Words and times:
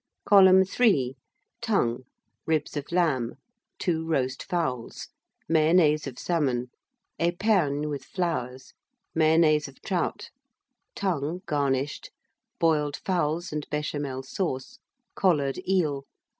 [Column 0.25 0.65
3] 0.65 1.15
Tongue. 1.61 2.05
Ribs 2.47 2.75
of 2.75 2.91
Lamb. 2.91 3.35
Two 3.77 4.03
Roast 4.03 4.41
Fowls. 4.43 5.09
Mayonnaise 5.47 6.07
of 6.07 6.17
Salmon. 6.17 6.71
Epergne, 7.19 7.87
with 7.87 8.03
Flowers. 8.03 8.73
Mayonnaise 9.13 9.67
of 9.67 9.79
Trout. 9.83 10.31
Tongue, 10.95 11.43
garnished. 11.45 12.09
Boiled 12.59 12.97
Fowls 12.97 13.53
and 13.53 13.69
Béchamel 13.69 14.25
Sauce. 14.25 14.79
Collared 15.13 15.59
Eel. 15.69 16.07